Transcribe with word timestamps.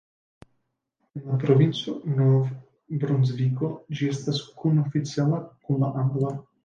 En 1.17 1.25
la 1.27 1.35
provinco 1.43 1.93
Nov-Brunsviko 2.21 3.69
ĝi 3.99 4.09
estas 4.15 4.41
kun-oficiala 4.63 5.43
kun 5.69 5.81
la 5.85 5.93
angla. 6.05 6.35